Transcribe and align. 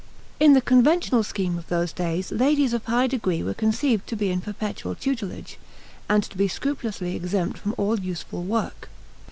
In 0.39 0.53
the 0.53 0.61
conventional 0.63 1.21
scheme 1.21 1.59
of 1.59 1.67
those 1.67 1.93
days 1.93 2.31
ladies 2.31 2.73
of 2.73 2.83
high 2.85 3.05
degree 3.05 3.43
were 3.43 3.53
conceived 3.53 4.07
to 4.07 4.15
be 4.15 4.31
in 4.31 4.41
perpetual 4.41 4.95
tutelage, 4.95 5.59
and 6.09 6.23
to 6.23 6.35
be 6.37 6.47
scrupulously 6.47 7.15
exempt 7.15 7.59
from 7.59 7.75
all 7.77 7.99
useful 7.99 8.41
work. 8.41 8.89